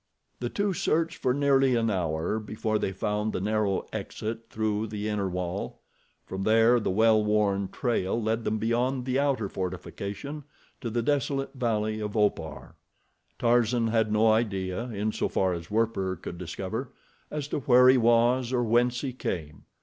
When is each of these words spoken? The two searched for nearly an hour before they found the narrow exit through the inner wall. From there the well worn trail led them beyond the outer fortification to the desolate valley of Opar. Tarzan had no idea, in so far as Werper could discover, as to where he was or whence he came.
The 0.39 0.49
two 0.49 0.73
searched 0.73 1.17
for 1.17 1.31
nearly 1.31 1.75
an 1.75 1.91
hour 1.91 2.39
before 2.39 2.79
they 2.79 2.91
found 2.91 3.33
the 3.33 3.39
narrow 3.39 3.85
exit 3.93 4.49
through 4.49 4.87
the 4.87 5.07
inner 5.07 5.29
wall. 5.29 5.83
From 6.25 6.41
there 6.41 6.79
the 6.79 6.89
well 6.89 7.23
worn 7.23 7.67
trail 7.67 8.19
led 8.19 8.43
them 8.43 8.57
beyond 8.57 9.05
the 9.05 9.19
outer 9.19 9.47
fortification 9.47 10.43
to 10.81 10.89
the 10.89 11.03
desolate 11.03 11.53
valley 11.53 11.99
of 11.99 12.17
Opar. 12.17 12.73
Tarzan 13.37 13.89
had 13.89 14.11
no 14.11 14.31
idea, 14.31 14.85
in 14.85 15.11
so 15.11 15.29
far 15.29 15.53
as 15.53 15.69
Werper 15.69 16.15
could 16.15 16.39
discover, 16.39 16.89
as 17.29 17.47
to 17.49 17.59
where 17.59 17.87
he 17.87 17.99
was 17.99 18.51
or 18.51 18.63
whence 18.63 19.01
he 19.01 19.13
came. 19.13 19.65